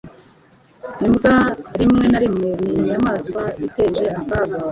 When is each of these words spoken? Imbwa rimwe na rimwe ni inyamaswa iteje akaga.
Imbwa 1.05 1.35
rimwe 1.79 2.03
na 2.11 2.19
rimwe 2.23 2.49
ni 2.61 2.69
inyamaswa 2.79 3.41
iteje 3.65 4.03
akaga. 4.19 4.57